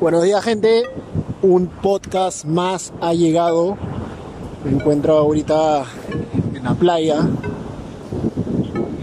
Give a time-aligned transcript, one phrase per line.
[0.00, 0.82] Buenos días gente,
[1.42, 3.76] un podcast más ha llegado.
[4.64, 5.84] Me encuentro ahorita
[6.54, 7.28] en la playa,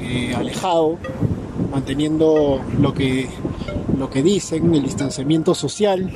[0.01, 0.97] eh, alejado,
[1.71, 3.29] manteniendo lo que,
[3.97, 6.11] lo que dicen, el distanciamiento social.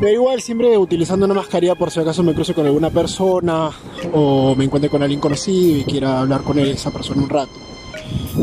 [0.00, 3.70] Pero igual siempre utilizando una mascarilla por si acaso me cruce con alguna persona
[4.12, 7.67] o me encuentre con alguien conocido y quiera hablar con esa persona un rato.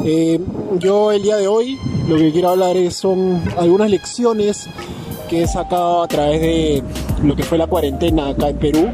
[0.04, 0.39] Eh,
[0.79, 4.68] yo el día de hoy lo que quiero hablar es, son algunas lecciones
[5.30, 6.84] que he sacado a través de
[7.23, 8.89] lo que fue la cuarentena acá en Perú,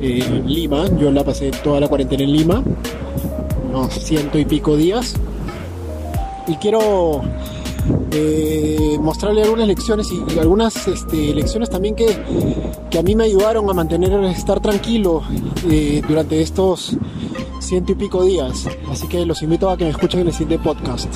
[0.00, 0.84] eh, en Lima.
[0.98, 2.62] Yo la pasé toda la cuarentena en Lima,
[3.68, 5.14] unos ciento y pico días.
[6.46, 7.22] Y quiero
[8.10, 12.16] eh, mostrarle algunas lecciones y, algunas este, lecciones también que,
[12.90, 15.22] que, a mí me ayudaron a mantener, estar tranquilo
[16.08, 16.96] durante estos
[17.60, 18.66] ciento y pico días.
[18.90, 21.14] Así que los invito a que me escuchen en el siguiente podcast.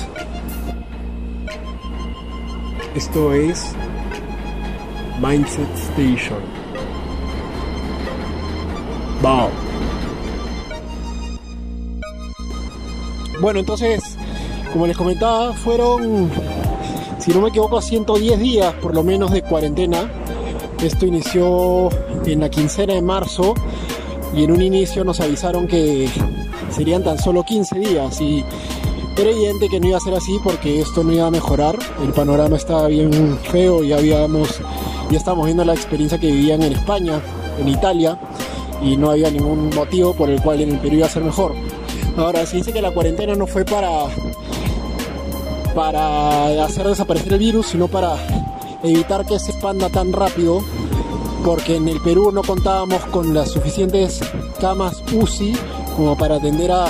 [2.95, 3.73] Esto es
[5.21, 6.39] Mindset Station.
[9.21, 9.49] Wow.
[13.41, 14.15] Bueno, entonces,
[14.71, 16.29] como les comentaba, fueron,
[17.19, 20.09] si no me equivoco, 110 días por lo menos de cuarentena.
[20.81, 21.89] Esto inició
[22.25, 23.55] en la quincena de marzo
[24.33, 26.09] y en un inicio nos avisaron que
[26.75, 28.43] serían tan solo 15 días y
[29.17, 32.11] era evidente que no iba a ser así porque esto no iba a mejorar, el
[32.11, 34.59] panorama estaba bien feo, ya habíamos,
[35.09, 37.21] ya estábamos viendo la experiencia que vivían en España,
[37.57, 38.19] en Italia,
[38.81, 41.53] y no había ningún motivo por el cual en el Perú iba a ser mejor.
[42.17, 44.05] Ahora, se dice que la cuarentena no fue para,
[45.73, 48.17] para hacer desaparecer el virus, sino para
[48.83, 50.61] evitar que se expanda tan rápido,
[51.45, 54.19] porque en el Perú no contábamos con las suficientes
[54.59, 55.53] camas UCI
[55.95, 56.87] como para atender a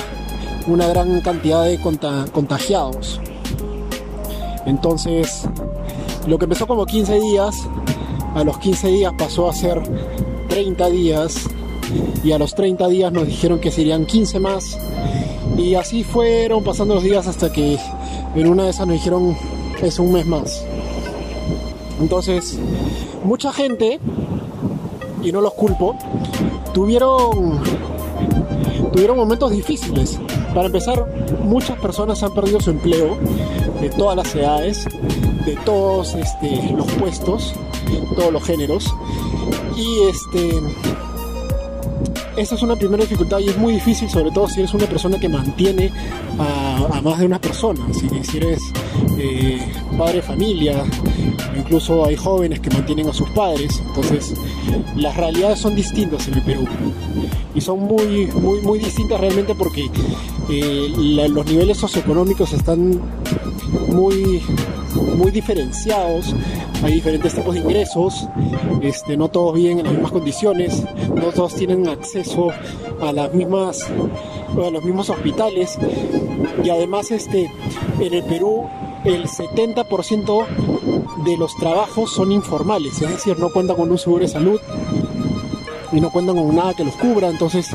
[0.68, 3.20] una gran cantidad de contagiados.
[4.66, 5.44] Entonces,
[6.28, 7.68] lo que empezó como 15 días,
[8.34, 9.82] a los 15 días pasó a ser
[10.50, 11.48] 30 días
[12.24, 14.78] y a los 30 días nos dijeron que serían 15 más
[15.58, 17.78] y así fueron pasando los días hasta que
[18.36, 19.38] en una de esas nos dijeron
[19.82, 20.66] es un mes más.
[22.02, 22.58] Entonces,
[23.24, 24.00] mucha gente,
[25.24, 25.96] y no los culpo,
[26.74, 27.60] tuvieron
[28.96, 30.18] tuvieron momentos difíciles.
[30.54, 31.06] Para empezar,
[31.42, 33.18] muchas personas han perdido su empleo
[33.82, 34.86] de todas las edades,
[35.46, 37.54] de todos este, los puestos,
[38.16, 38.96] todos los géneros.
[39.76, 40.62] Y este,
[42.38, 45.20] esa es una primera dificultad y es muy difícil, sobre todo si eres una persona
[45.20, 45.92] que mantiene
[46.38, 47.82] a, más de una persona.
[47.94, 48.60] Si, eres
[49.18, 49.60] eh,
[49.98, 50.84] padre de familia,
[51.56, 53.82] incluso hay jóvenes que mantienen a sus padres.
[53.88, 54.34] Entonces,
[54.96, 56.68] las realidades son distintas en el Perú
[57.54, 59.90] y son muy, muy, muy distintas realmente porque
[60.50, 63.00] eh, los niveles socioeconómicos están
[63.88, 64.42] muy,
[64.96, 66.34] muy diferenciados,
[66.84, 68.28] hay diferentes tipos de ingresos,
[68.82, 70.84] este, no todos viven en las mismas condiciones,
[71.14, 72.50] no todos tienen acceso
[73.02, 75.78] a las mismas a los mismos hospitales
[76.64, 77.52] y además este
[78.00, 78.66] en el Perú
[79.04, 80.46] el 70%
[81.26, 84.60] de los trabajos son informales, es decir, no cuentan con un seguro de salud,
[85.92, 87.70] y no cuentan con nada que los cubra, entonces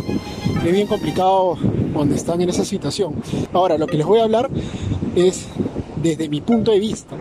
[0.65, 1.57] es bien complicado
[1.93, 3.15] cuando están en esa situación.
[3.53, 4.51] Ahora, lo que les voy a hablar
[5.17, 5.47] es
[6.03, 7.17] desde mi punto de vista,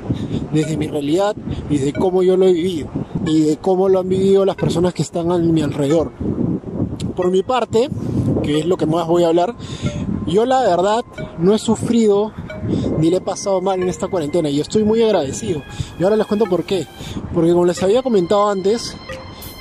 [0.52, 1.36] desde mi realidad
[1.70, 2.90] y de cómo yo lo he vivido
[3.26, 6.12] y de cómo lo han vivido las personas que están a mi alrededor.
[7.16, 7.90] Por mi parte,
[8.44, 9.56] que es lo que más voy a hablar,
[10.28, 11.04] yo la verdad
[11.40, 12.32] no he sufrido
[13.00, 15.62] ni le he pasado mal en esta cuarentena y estoy muy agradecido.
[16.00, 16.86] Y ahora les cuento por qué.
[17.34, 18.96] Porque como les había comentado antes,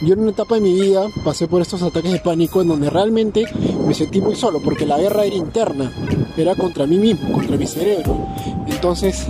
[0.00, 2.91] yo en una etapa de mi vida pasé por estos ataques de pánico en donde
[2.91, 3.45] realmente
[3.87, 5.93] me sentí muy solo, porque la guerra era interna,
[6.37, 8.27] era contra mí mismo, contra mi cerebro.
[8.78, 9.27] Entonces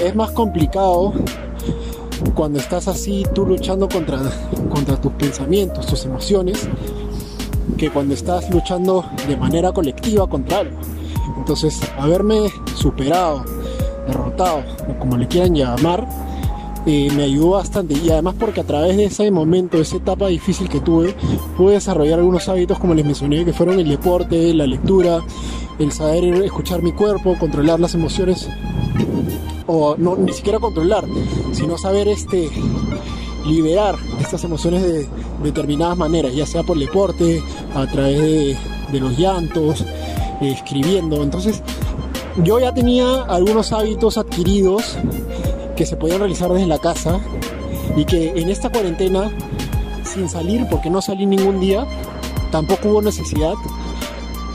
[0.00, 1.12] es más complicado
[2.36, 4.20] cuando estás así tú luchando contra,
[4.72, 6.68] contra tus pensamientos, tus emociones,
[7.76, 10.78] que cuando estás luchando de manera colectiva contra algo.
[11.36, 13.44] Entonces, haberme superado,
[14.06, 16.06] derrotado, o como le quieran llamar,
[16.86, 20.80] me ayudó bastante y además porque a través de ese momento, esa etapa difícil que
[20.80, 21.14] tuve,
[21.56, 25.20] pude desarrollar algunos hábitos como les mencioné que fueron el deporte, la lectura,
[25.78, 28.48] el saber escuchar mi cuerpo, controlar las emociones
[29.66, 31.04] o no ni siquiera controlar,
[31.52, 32.50] sino saber este
[33.46, 35.08] liberar estas emociones de
[35.42, 37.42] determinadas maneras, ya sea por el deporte,
[37.74, 38.56] a través de,
[38.92, 39.84] de los llantos,
[40.40, 41.22] escribiendo.
[41.22, 41.62] Entonces,
[42.44, 44.98] yo ya tenía algunos hábitos adquiridos
[45.80, 47.20] que se podían realizar desde la casa
[47.96, 49.30] y que en esta cuarentena,
[50.04, 51.86] sin salir, porque no salí ningún día,
[52.52, 53.54] tampoco hubo necesidad,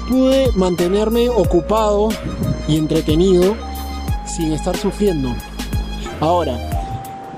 [0.07, 2.09] pude mantenerme ocupado
[2.67, 3.55] y entretenido
[4.27, 5.29] sin estar sufriendo.
[6.19, 6.59] Ahora,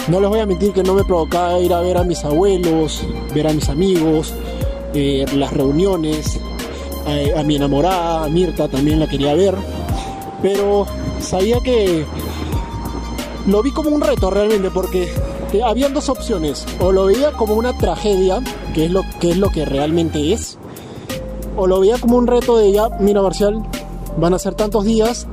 [0.09, 3.07] no les voy a mentir que no me provocaba ir a ver a mis abuelos,
[3.33, 4.33] ver a mis amigos,
[4.95, 6.41] eh, las reuniones,
[7.05, 9.55] a, a mi enamorada, a Mirta también la quería ver,
[10.41, 10.85] pero
[11.21, 12.05] sabía que
[13.47, 15.09] lo vi como un reto realmente porque
[15.65, 18.41] habían dos opciones, o lo veía como una tragedia,
[18.73, 20.57] que es lo que, es lo que realmente es,
[21.55, 23.63] o lo veía como un reto de ya, mira Marcial,
[24.17, 25.27] van a ser tantos días,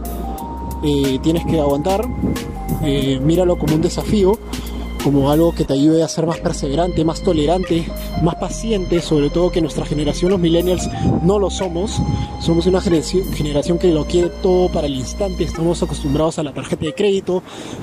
[0.85, 2.07] eh, tienes que aguantar,
[2.83, 4.39] eh, míralo como un desafío,
[5.05, 7.87] como algo que te ayude a ser más perseverante, más tolerante,
[8.23, 10.89] más paciente, sobre todo que nuestra generación, los millennials,
[11.23, 12.01] no lo somos.
[12.41, 16.87] Somos una generación que lo quiere todo para el instante, estamos acostumbrados a la tarjeta
[16.87, 17.43] de crédito,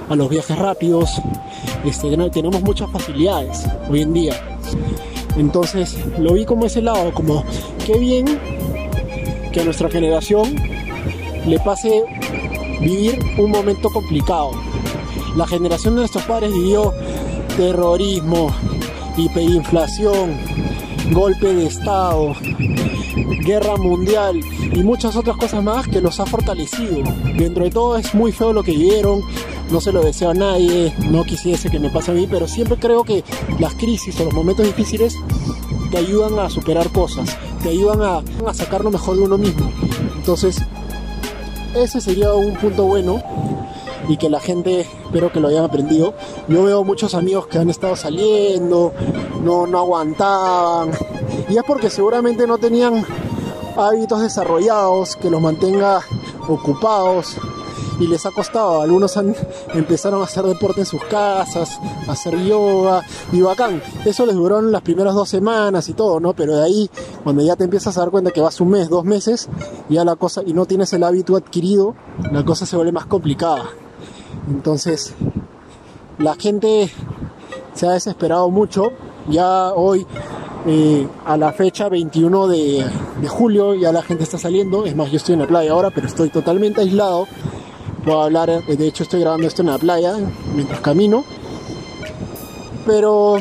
[0.10, 1.22] a los viajes rápidos,
[1.86, 4.58] este, tenemos muchas facilidades hoy en día.
[5.38, 7.44] Entonces lo vi como ese lado, como
[7.86, 8.26] qué bien
[9.52, 10.56] que a nuestra generación
[11.46, 12.04] le pase
[12.82, 14.52] vivir un momento complicado.
[15.36, 16.94] La generación de nuestros padres vivió
[17.58, 18.54] terrorismo,
[19.18, 20.38] hiperinflación,
[21.12, 22.34] golpe de Estado,
[23.46, 24.40] guerra mundial
[24.74, 27.04] y muchas otras cosas más que los ha fortalecido.
[27.38, 29.22] Dentro de todo es muy feo lo que vivieron,
[29.72, 32.78] no se lo deseo a nadie, no quisiese que me pase a mí, pero siempre
[32.78, 33.24] creo que
[33.60, 35.18] las crisis o los momentos difíciles
[35.92, 39.72] te ayudan a superar cosas, te ayudan a, a sacar lo mejor de uno mismo.
[40.16, 40.62] Entonces,
[41.76, 43.22] ese sería un punto bueno
[44.08, 46.14] y que la gente espero que lo hayan aprendido.
[46.48, 48.94] Yo veo muchos amigos que han estado saliendo,
[49.44, 50.92] no, no aguantaban,
[51.50, 53.06] y es porque seguramente no tenían
[53.78, 56.02] hábitos desarrollados que los mantenga
[56.48, 57.38] ocupados
[58.00, 58.82] y les ha costado.
[58.82, 59.36] Algunos han,
[59.74, 63.82] empezaron a hacer deporte en sus casas, a hacer yoga y bacán.
[64.06, 66.34] Eso les duró las primeras dos semanas y todo, ¿no?
[66.34, 66.90] Pero de ahí,
[67.24, 69.50] cuando ya te empiezas a dar cuenta que vas un mes, dos meses,
[69.90, 71.96] ya la cosa, y no tienes el hábito adquirido,
[72.32, 73.70] la cosa se vuelve más complicada.
[74.50, 75.14] Entonces,
[76.18, 76.92] la gente
[77.74, 78.92] se ha desesperado mucho.
[79.30, 80.06] Ya hoy,
[80.66, 82.86] eh, a la fecha 21 de,
[83.22, 84.86] de, julio, ya la gente está saliendo.
[84.86, 87.28] Es más, yo estoy en la playa ahora, pero estoy totalmente aislado.
[88.04, 90.16] Puedo hablar, eh, de hecho estoy grabando esto en la playa
[90.56, 91.24] mientras camino.
[92.86, 93.38] Pero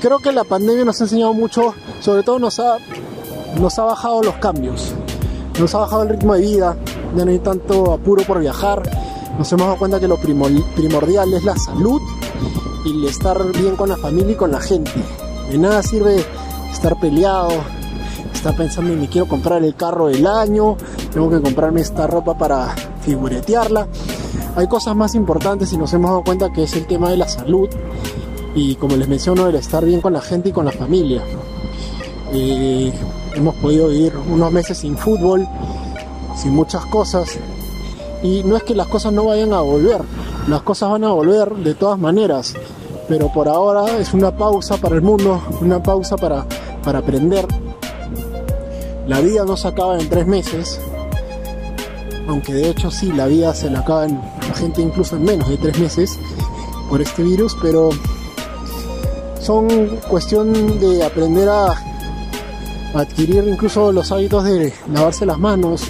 [0.00, 2.78] creo que la pandemia nos ha enseñado mucho, sobre todo nos ha,
[3.60, 4.92] nos ha bajado los cambios.
[5.60, 6.76] Nos ha bajado el ritmo de vida,
[7.16, 8.82] ya no hay tanto apuro por viajar
[9.42, 12.00] nos hemos dado cuenta que lo primordial es la salud
[12.84, 14.92] y el estar bien con la familia y con la gente.
[15.50, 16.24] De nada sirve
[16.70, 17.50] estar peleado,
[18.32, 20.76] estar pensando en me quiero comprar el carro del año,
[21.12, 23.88] tengo que comprarme esta ropa para figuretearla.
[24.54, 27.26] Hay cosas más importantes y nos hemos dado cuenta que es el tema de la
[27.26, 27.68] salud
[28.54, 31.20] y como les menciono el estar bien con la gente y con la familia.
[32.32, 32.92] Eh,
[33.34, 35.48] hemos podido vivir unos meses sin fútbol,
[36.36, 37.40] sin muchas cosas,
[38.22, 40.00] y no es que las cosas no vayan a volver,
[40.48, 42.54] las cosas van a volver de todas maneras,
[43.08, 46.46] pero por ahora es una pausa para el mundo, una pausa para,
[46.82, 47.46] para aprender.
[49.06, 50.80] La vida no se acaba en tres meses,
[52.28, 55.48] aunque de hecho sí, la vida se la acaba en la gente incluso en menos
[55.48, 56.18] de tres meses
[56.88, 57.90] por este virus, pero
[59.40, 59.66] son
[60.08, 61.74] cuestión de aprender a
[62.94, 65.84] adquirir incluso los hábitos de lavarse las manos,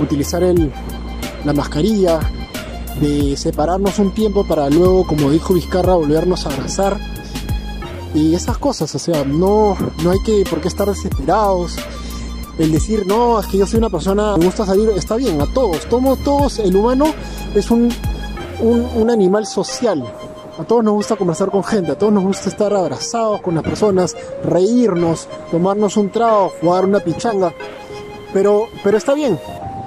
[0.00, 0.72] utilizar el,
[1.44, 2.20] la mascarilla,
[3.00, 6.98] de separarnos un tiempo para luego, como dijo Vizcarra, volvernos a abrazar.
[8.14, 11.76] Y esas cosas, o sea, no, no hay que por qué estar desesperados.
[12.58, 15.46] El decir, no, es que yo soy una persona, me gusta salir, está bien, a
[15.52, 17.06] todos, todos, todos, el humano
[17.52, 17.92] es un,
[18.60, 20.04] un, un animal social.
[20.56, 23.64] A todos nos gusta conversar con gente, a todos nos gusta estar abrazados con las
[23.64, 27.52] personas, reírnos, tomarnos un trago, jugar una pichanga.
[28.32, 29.36] Pero, pero está bien,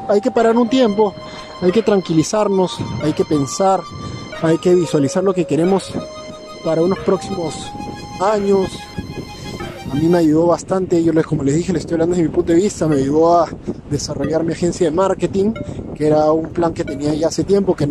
[0.09, 1.13] hay que parar un tiempo,
[1.61, 3.81] hay que tranquilizarnos, hay que pensar,
[4.41, 5.91] hay que visualizar lo que queremos
[6.63, 7.55] para unos próximos
[8.21, 8.69] años.
[9.91, 12.35] A mí me ayudó bastante, yo les, como les dije, les estoy hablando desde mi
[12.35, 13.49] punto de vista, me ayudó a
[13.89, 15.53] desarrollar mi agencia de marketing,
[15.95, 17.87] que era un plan que tenía ya hace tiempo, que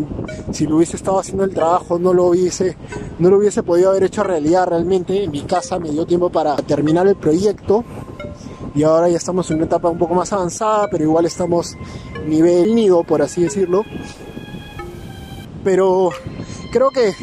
[0.52, 2.76] si lo hubiese estado haciendo el trabajo no lo hubiese,
[3.18, 5.24] no lo hubiese podido haber hecho realidad realmente.
[5.24, 7.82] En mi casa me dio tiempo para terminar el proyecto
[8.76, 11.74] y ahora ya estamos en una etapa un poco más avanzada, pero igual estamos
[12.26, 13.84] nivel nido, por así decirlo.
[15.64, 16.10] Pero
[16.70, 17.14] creo que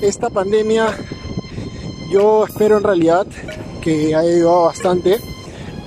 [0.00, 0.96] esta pandemia
[2.08, 3.26] yo espero en realidad
[3.82, 5.18] que haya ayudado bastante,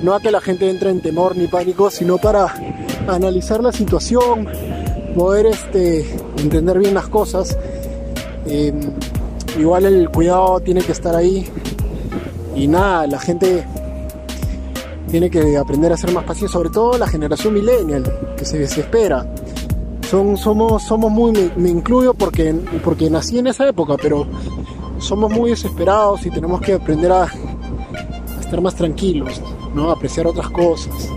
[0.04, 2.54] no a que la gente entre en temor ni pánico, sino para
[3.08, 4.50] analizar la situación,
[5.16, 7.58] poder este, entender bien las cosas.
[8.46, 8.82] Em,
[9.58, 11.50] igual el cuidado tiene que estar ahí
[12.54, 13.66] y nada, la gente
[15.10, 18.04] tiene que aprender a ser más paciente, sobre todo la generación millennial,
[18.38, 19.26] que se desespera.
[20.10, 24.26] son, somos, somos muy, me, incluyo porque, porque nací en esa época, pero
[25.00, 29.42] somos muy desesperados y tenemos que aprender a, a estar más tranquilos,
[29.74, 29.90] ¿no?
[29.90, 31.10] A apreciar otras cosas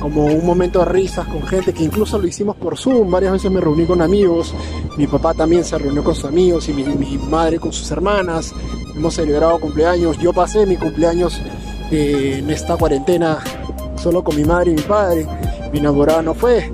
[0.00, 3.50] como un momento de risas con gente que incluso lo hicimos por Zoom, varias veces
[3.50, 4.54] me reuní con amigos,
[4.96, 6.84] mi papá también se reunió con sus amigos y mi,
[7.28, 8.54] madre con sus hermanas,
[8.94, 11.40] hemos celebrado cumpleaños, yo pasé mi cumpleaños
[11.90, 13.38] eh, en esta cuarentena
[13.96, 15.26] solo con mi madre y mi padre,
[15.72, 16.70] mi enamorada no fue,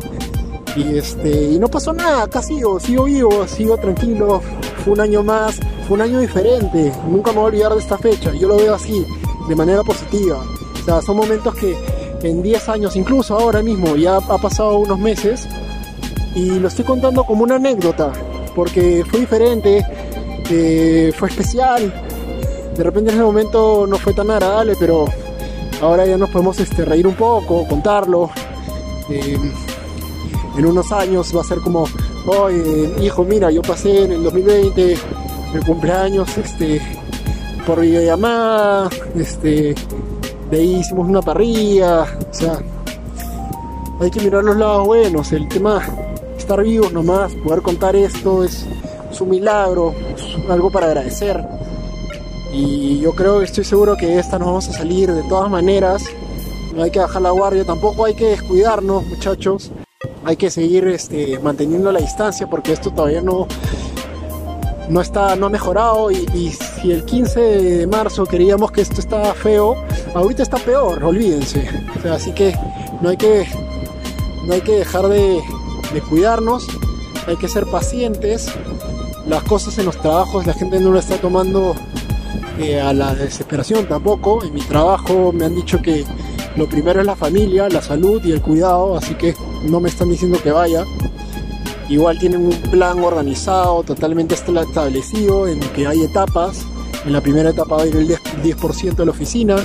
[0.76, 4.40] y este y no pasó nada, acá sigo, sigo vivo, sigo tranquilo,
[4.84, 7.98] fue un año más, fue un año diferente, nunca me voy a olvidar de esta
[7.98, 9.06] fecha, yo lo veo así,
[9.48, 10.38] de manera positiva,
[10.80, 11.76] o sea, son momentos que
[12.22, 15.48] en 10 años, incluso ahora mismo, ya ha pasado unos meses,
[16.34, 18.12] y lo estoy contando como una anécdota,
[18.54, 19.84] porque fue diferente,
[20.50, 21.92] eh, fue especial,
[22.76, 25.04] de repente en ese momento no fue tan agradable, pero
[25.80, 28.30] ahora ya nos podemos este, reír un poco, contarlo.
[29.08, 29.38] Eh,
[30.56, 31.86] en unos años va a ser como,
[32.26, 34.96] oye, hijo, mira, yo pasé en el 2020
[35.54, 36.80] el cumpleaños este,
[37.66, 39.74] por videollamada, este,
[40.50, 42.58] de ahí hicimos una parrilla, o sea,
[44.00, 45.82] hay que mirar los lados buenos, el tema
[46.36, 48.66] estar vivos nomás, poder contar esto es,
[49.20, 49.94] un milagro,
[50.48, 51.46] algo para agradecer.
[52.52, 56.04] Y yo creo, estoy seguro que esta nos vamos a salir de todas maneras.
[56.74, 59.70] No hay que bajar la guardia, tampoco hay que descuidarnos, muchachos.
[60.24, 63.46] Hay que seguir este, manteniendo la distancia porque esto todavía no,
[64.88, 69.32] no está, no ha mejorado y, si el 15 de marzo queríamos que esto estaba
[69.34, 69.76] feo,
[70.14, 71.66] ahorita está peor, olvídense.
[72.10, 72.54] así que
[73.00, 73.46] no hay que,
[74.46, 75.40] no hay que dejar de,
[76.08, 76.66] cuidarnos,
[77.26, 78.48] hay que ser pacientes.
[79.26, 81.74] Las cosas en los trabajos la gente no lo está tomando
[82.58, 84.44] eh, a la desesperación tampoco.
[84.44, 86.04] En mi trabajo me han dicho que
[86.56, 90.10] lo primero es la familia, la salud y el cuidado, así que no me están
[90.10, 90.84] diciendo que vaya.
[91.88, 96.64] Igual tienen un plan organizado, totalmente establecido, en que hay etapas.
[97.04, 99.56] En la primera etapa va a ir el 10%, de la oficina.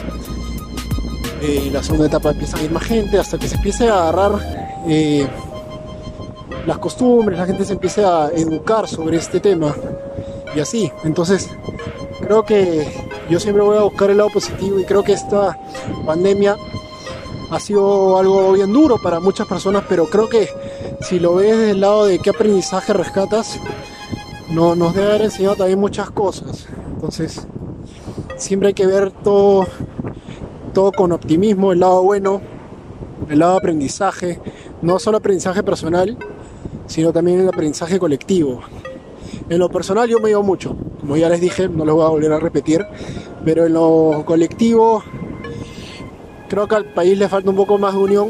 [1.42, 4.10] Eh, en la segunda etapa empieza a ir más gente hasta que se empiece a
[4.10, 5.28] agarrar eh,
[6.66, 9.76] las costumbres, la gente se empiece a educar sobre este tema
[10.56, 10.92] y así.
[11.04, 11.50] Entonces,
[12.28, 12.86] creo que
[13.30, 15.58] yo siempre voy a buscar el lado positivo y creo que esta
[16.06, 16.58] pandemia
[17.50, 20.50] ha sido algo bien duro para muchas personas, pero creo que
[21.00, 23.58] si lo ves desde el lado de qué aprendizaje rescatas,
[24.50, 26.68] no, nos debe haber enseñado también muchas cosas.
[26.96, 27.48] Entonces,
[28.36, 29.66] siempre hay que ver todo,
[30.74, 32.42] todo con optimismo, el lado bueno,
[33.30, 34.42] el lado de aprendizaje,
[34.82, 36.18] no solo aprendizaje personal,
[36.88, 38.64] sino también el aprendizaje colectivo.
[39.50, 42.10] En lo personal yo me digo mucho, como ya les dije, no lo voy a
[42.10, 42.86] volver a repetir,
[43.46, 45.04] pero en lo colectivo
[46.48, 48.30] creo que al país le falta un poco más de unión.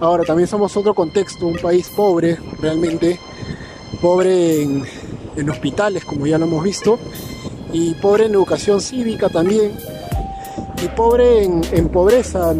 [0.00, 3.18] Ahora, también somos otro contexto, un país pobre realmente,
[4.00, 6.98] pobre en, hospitales, como ya lo hemos visto,
[7.72, 9.72] y pobre en educación cívica también,
[10.82, 12.54] y pobre en, pobreza.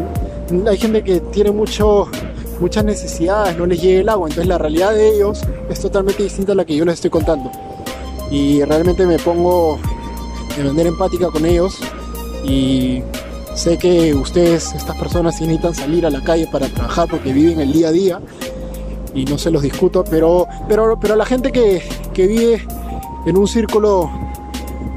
[0.67, 2.09] Hay gente que tiene mucho,
[2.61, 5.41] muchas necesidades, no les llega el agua, entonces la realidad de ellos
[5.71, 7.51] es totalmente distinta a la que yo les estoy contando.
[8.31, 9.79] Y realmente me pongo
[10.57, 11.79] de manera empática con ellos
[12.45, 13.03] y
[13.55, 17.73] Sé que ustedes, estas personas, necesitan salir a la calle para trabajar porque viven el
[17.73, 18.21] día a día
[19.13, 21.83] y no se los discuto, pero, pero, pero la gente que,
[22.15, 22.65] vive
[23.27, 24.11] en un círculo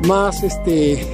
[0.08, 1.06] más, este,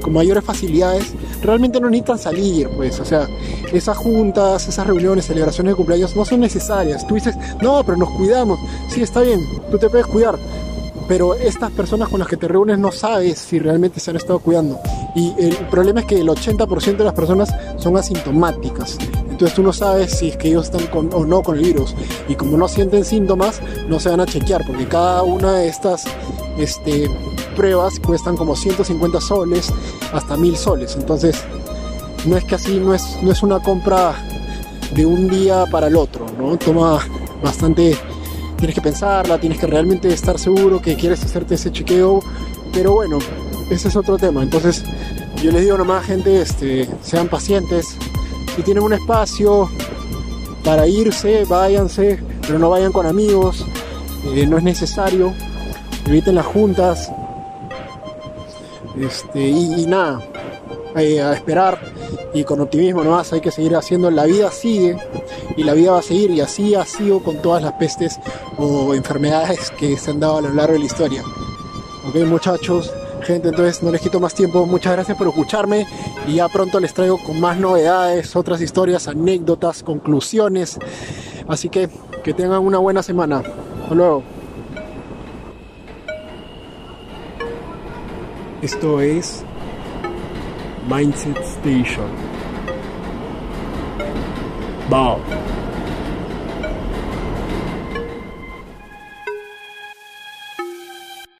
[0.00, 3.28] con mayores facilidades, realmente no necesitan salir, pues, o sea,
[3.72, 7.06] esas juntas, esas reuniones, celebraciones de cumpleaños no son necesarias.
[7.06, 8.58] Tú dices, no, pero nos cuidamos,
[8.88, 10.36] sí, está bien, tú te puedes cuidar,
[11.08, 14.38] pero estas personas con las que te reúnes no sabes si realmente se han estado
[14.40, 14.80] cuidando.
[15.14, 18.98] Y el problema es que el 80% de las personas son asintomáticas.
[19.30, 21.94] Entonces tú no sabes si es que ellos están con, o no con el virus.
[22.28, 26.04] Y como no sienten síntomas, no se van a chequear, porque cada una de estas
[26.58, 27.08] este,
[27.54, 29.72] pruebas cuestan como 150 soles
[30.12, 30.96] hasta 1000 soles.
[30.96, 31.44] Entonces,
[32.26, 34.14] no es que así, no es, no es una compra
[34.94, 36.56] de un día para el otro, ¿no?
[36.56, 37.00] Toma
[37.42, 37.96] bastante
[38.56, 42.20] tienes que pensarla, tienes que realmente estar seguro que quieres hacerte ese chequeo,
[42.72, 43.18] pero bueno,
[43.70, 44.42] ese es otro tema.
[44.42, 44.84] Entonces,
[45.42, 47.96] yo les digo nomás, gente, este, sean pacientes.
[48.54, 49.68] Si tienen un espacio
[50.64, 53.64] para irse, váyanse, pero no vayan con amigos,
[54.34, 55.32] eh, no es necesario.
[56.06, 57.10] Eviten las juntas.
[58.98, 60.20] Este, y, nada,
[60.96, 61.78] eh, a esperar
[62.34, 64.10] y con optimismo nomás hay que seguir haciendo.
[64.10, 64.96] La vida sigue
[65.56, 68.18] y la vida va a seguir y así ha sido con todas las pestes
[68.58, 71.22] o enfermedades que se han dado a lo largo de la historia.
[72.08, 72.92] Ok muchachos,
[73.22, 74.66] gente, entonces no les quito más tiempo.
[74.66, 75.86] Muchas gracias por escucharme
[76.26, 80.78] y ya pronto les traigo con más novedades, otras historias, anécdotas, conclusiones.
[81.48, 81.88] Así que
[82.22, 83.40] Que tengan una buena semana.
[83.82, 84.24] Hasta luego.
[88.62, 89.44] Esto es
[90.86, 92.08] Mindset Station.
[94.88, 95.55] Bye.